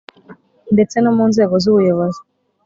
[0.73, 2.21] ndetse no munzego z’ubuyobozi,